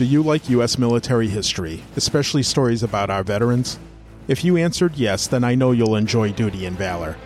[0.00, 0.78] Do you like U.S.
[0.78, 3.78] military history, especially stories about our veterans?
[4.28, 7.18] If you answered yes, then I know you'll enjoy Duty and Valor.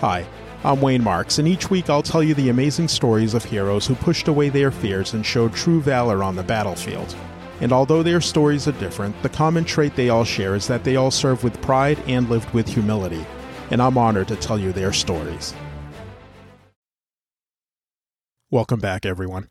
[0.00, 0.26] Hi,
[0.64, 3.94] I'm Wayne Marks, and each week I'll tell you the amazing stories of heroes who
[3.94, 7.14] pushed away their fears and showed true valor on the battlefield.
[7.60, 10.96] And although their stories are different, the common trait they all share is that they
[10.96, 13.24] all served with pride and lived with humility.
[13.70, 15.54] And I'm honored to tell you their stories.
[18.50, 19.48] Welcome back, everyone.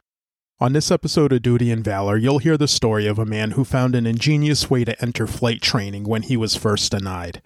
[0.57, 3.65] On this episode of Duty and Valor, you'll hear the story of a man who
[3.65, 7.41] found an ingenious way to enter flight training when he was first denied.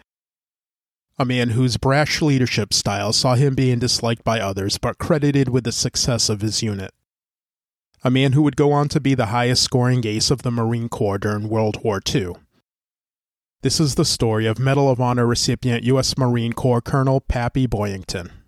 [1.18, 5.64] A man whose brash leadership style saw him being disliked by others but credited with
[5.64, 6.94] the success of his unit.
[8.04, 10.88] A man who would go on to be the highest scoring ace of the Marine
[10.88, 12.34] Corps during World War II.
[13.64, 16.16] This is the story of Medal of Honor recipient U.S.
[16.16, 18.39] Marine Corps Colonel Pappy Boyington.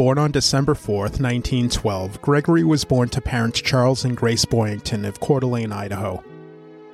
[0.00, 5.20] Born on December 4, 1912, Gregory was born to parents Charles and Grace Boyington of
[5.20, 6.24] Coeur d'Alene, Idaho.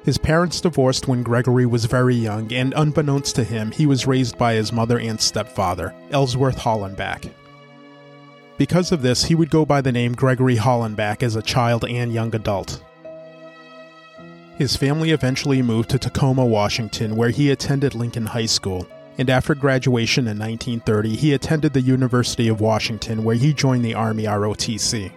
[0.05, 4.37] His parents divorced when Gregory was very young, and unbeknownst to him, he was raised
[4.37, 7.31] by his mother and stepfather, Ellsworth Hollenbach.
[8.59, 12.13] Because of this, he would go by the name Gregory Hollenbach as a child and
[12.13, 12.83] young adult.
[14.59, 18.89] His family eventually moved to Tacoma, Washington, where he attended Lincoln High School,
[19.19, 23.95] and after graduation in 1930, he attended the University of Washington, where he joined the
[23.95, 25.13] Army ROTC.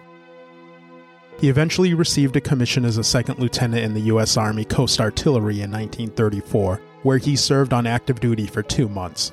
[1.38, 4.36] He eventually received a commission as a second lieutenant in the U.S.
[4.36, 9.32] Army Coast Artillery in 1934, where he served on active duty for two months.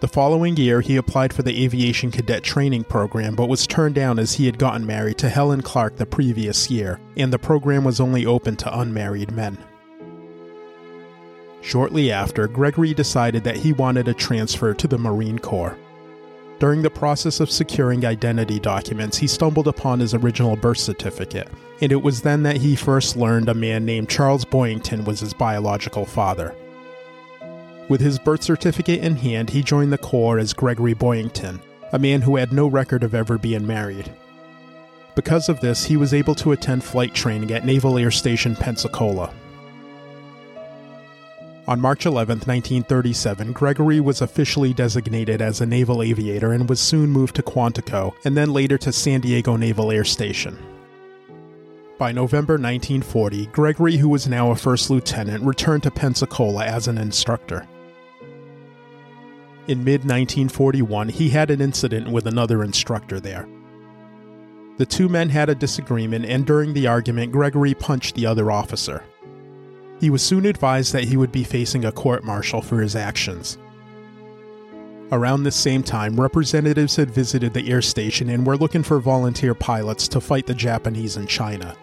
[0.00, 4.18] The following year, he applied for the Aviation Cadet Training Program but was turned down
[4.18, 8.00] as he had gotten married to Helen Clark the previous year, and the program was
[8.00, 9.58] only open to unmarried men.
[11.62, 15.76] Shortly after, Gregory decided that he wanted a transfer to the Marine Corps.
[16.58, 21.48] During the process of securing identity documents, he stumbled upon his original birth certificate,
[21.80, 25.32] and it was then that he first learned a man named Charles Boyington was his
[25.32, 26.54] biological father.
[27.88, 31.60] With his birth certificate in hand, he joined the Corps as Gregory Boyington,
[31.92, 34.12] a man who had no record of ever being married.
[35.16, 39.32] Because of this, he was able to attend flight training at Naval Air Station Pensacola,
[41.70, 47.08] on March 11, 1937, Gregory was officially designated as a naval aviator and was soon
[47.08, 50.58] moved to Quantico and then later to San Diego Naval Air Station.
[51.96, 56.98] By November 1940, Gregory, who was now a first lieutenant, returned to Pensacola as an
[56.98, 57.68] instructor.
[59.68, 63.48] In mid 1941, he had an incident with another instructor there.
[64.78, 69.04] The two men had a disagreement, and during the argument, Gregory punched the other officer.
[70.00, 73.58] He was soon advised that he would be facing a court martial for his actions.
[75.12, 79.54] Around this same time, representatives had visited the air station and were looking for volunteer
[79.54, 81.76] pilots to fight the Japanese in China.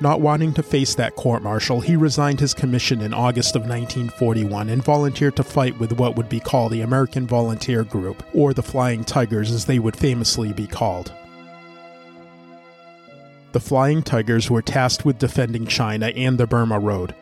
[0.00, 4.68] Not wanting to face that court martial, he resigned his commission in August of 1941
[4.68, 8.62] and volunteered to fight with what would be called the American Volunteer Group, or the
[8.62, 11.12] Flying Tigers as they would famously be called.
[13.52, 17.14] The Flying Tigers were tasked with defending China and the Burma Road.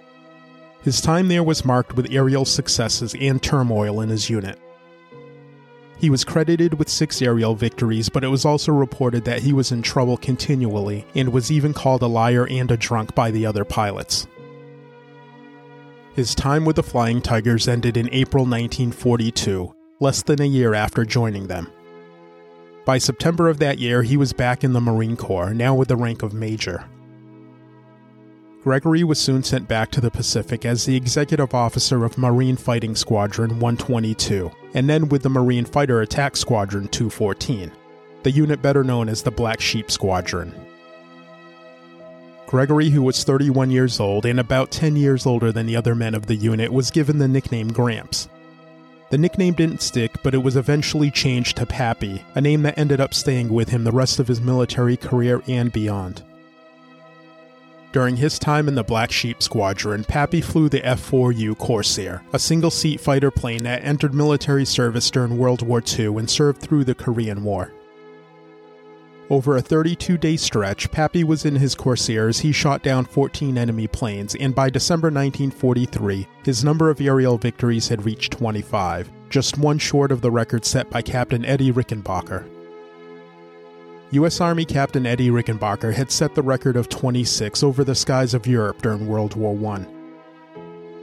[0.82, 4.58] His time there was marked with aerial successes and turmoil in his unit.
[5.98, 9.72] He was credited with six aerial victories, but it was also reported that he was
[9.72, 13.64] in trouble continually and was even called a liar and a drunk by the other
[13.64, 14.26] pilots.
[16.14, 21.04] His time with the Flying Tigers ended in April 1942, less than a year after
[21.04, 21.70] joining them.
[22.86, 25.96] By September of that year, he was back in the Marine Corps, now with the
[25.96, 26.84] rank of Major.
[28.62, 32.94] Gregory was soon sent back to the Pacific as the executive officer of Marine Fighting
[32.94, 37.72] Squadron 122, and then with the Marine Fighter Attack Squadron 214,
[38.22, 40.54] the unit better known as the Black Sheep Squadron.
[42.46, 46.14] Gregory, who was 31 years old and about 10 years older than the other men
[46.14, 48.28] of the unit, was given the nickname Gramps,
[49.10, 53.00] the nickname didn't stick, but it was eventually changed to Pappy, a name that ended
[53.00, 56.22] up staying with him the rest of his military career and beyond.
[57.92, 62.38] During his time in the Black Sheep Squadron, Pappy flew the F 4U Corsair, a
[62.38, 66.84] single seat fighter plane that entered military service during World War II and served through
[66.84, 67.72] the Korean War.
[69.28, 72.38] Over a 32 day stretch, Pappy was in his Corsairs.
[72.38, 77.88] He shot down 14 enemy planes, and by December 1943, his number of aerial victories
[77.88, 82.48] had reached 25, just one short of the record set by Captain Eddie Rickenbacker.
[84.12, 84.40] U.S.
[84.40, 88.80] Army Captain Eddie Rickenbacker had set the record of 26 over the skies of Europe
[88.80, 89.95] during World War I.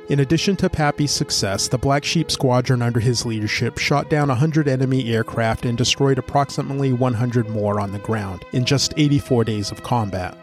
[0.09, 4.67] In addition to Pappy's success, the Black Sheep Squadron under his leadership shot down 100
[4.67, 9.81] enemy aircraft and destroyed approximately 100 more on the ground in just 84 days of
[9.81, 10.37] combat.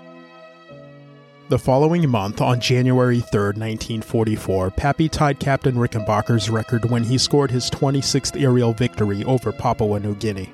[1.50, 7.50] The following month, on January 3, 1944, Pappy tied Captain Rickenbacker's record when he scored
[7.50, 10.50] his 26th aerial victory over Papua New Guinea.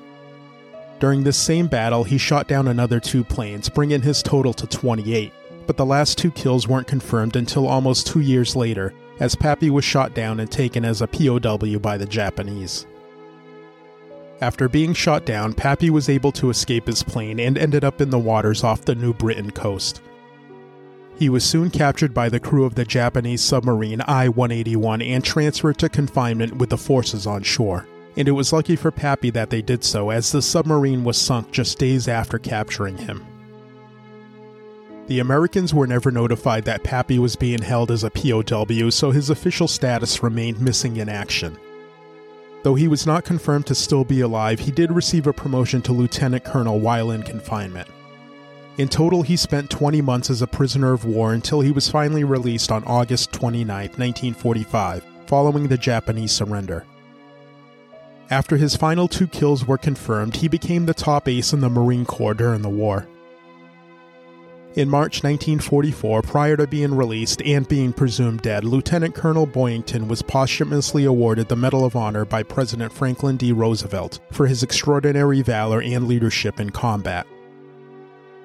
[0.99, 5.31] During this same battle, he shot down another two planes, bringing his total to 28
[5.67, 9.85] but the last two kills weren't confirmed until almost two years later, as Pappy was
[9.85, 12.87] shot down and taken as a POW by the Japanese.
[14.39, 18.11] After being shot down, Pappy was able to escape his plane and ended up in
[18.11, 20.01] the waters off the New Britain coast.
[21.17, 25.79] He was soon captured by the crew of the Japanese submarine I 181 and transferred
[25.79, 27.87] to confinement with the forces on shore.
[28.15, 31.51] And it was lucky for Pappy that they did so, as the submarine was sunk
[31.51, 33.25] just days after capturing him.
[35.07, 39.29] The Americans were never notified that Pappy was being held as a POW, so his
[39.29, 41.57] official status remained missing in action.
[42.63, 45.93] Though he was not confirmed to still be alive, he did receive a promotion to
[45.93, 47.87] lieutenant colonel while in confinement.
[48.77, 52.25] In total, he spent 20 months as a prisoner of war until he was finally
[52.25, 56.85] released on August 29, 1945, following the Japanese surrender.
[58.29, 62.05] After his final two kills were confirmed, he became the top ace in the Marine
[62.05, 63.07] Corps during the war.
[64.75, 70.21] In March 1944, prior to being released and being presumed dead, Lieutenant Colonel Boyington was
[70.21, 73.51] posthumously awarded the Medal of Honor by President Franklin D.
[73.51, 77.25] Roosevelt for his extraordinary valor and leadership in combat.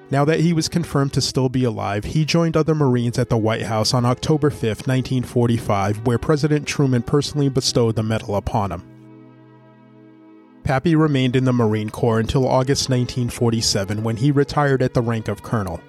[0.09, 3.37] Now that he was confirmed to still be alive, he joined other Marines at the
[3.37, 8.83] White House on October 5, 1945, where President Truman personally bestowed the medal upon him.
[10.63, 15.27] Pappy remained in the Marine Corps until August 1947 when he retired at the rank
[15.27, 15.79] of colonel.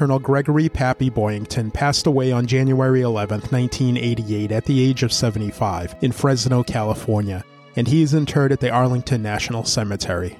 [0.00, 5.94] Colonel Gregory Pappy Boyington passed away on January 11, 1988, at the age of 75,
[6.00, 7.44] in Fresno, California,
[7.76, 10.38] and he is interred at the Arlington National Cemetery.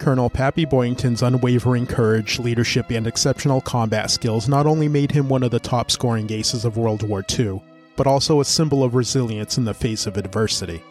[0.00, 5.44] Colonel Pappy Boyington's unwavering courage, leadership, and exceptional combat skills not only made him one
[5.44, 7.62] of the top scoring aces of World War II,
[7.94, 10.82] but also a symbol of resilience in the face of adversity.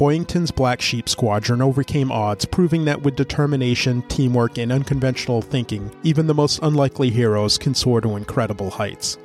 [0.00, 6.26] Boyington's Black Sheep Squadron overcame odds, proving that with determination, teamwork, and unconventional thinking, even
[6.26, 9.18] the most unlikely heroes can soar to incredible heights.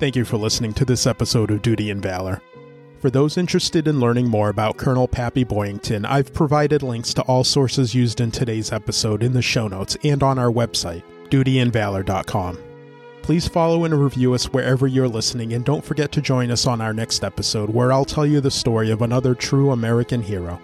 [0.00, 2.42] Thank you for listening to this episode of Duty and Valor.
[2.98, 7.44] For those interested in learning more about Colonel Pappy Boyington, I've provided links to all
[7.44, 12.65] sources used in today's episode in the show notes and on our website, dutyandvalor.com.
[13.26, 16.80] Please follow and review us wherever you're listening, and don't forget to join us on
[16.80, 20.60] our next episode where I'll tell you the story of another true American hero.